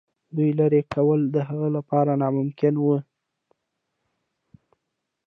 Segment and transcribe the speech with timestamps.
[0.35, 2.97] دوی لیري کول د هغه لپاره ناممکن وه.